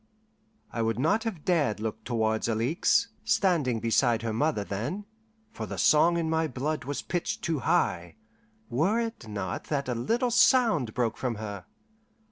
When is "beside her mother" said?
3.79-4.63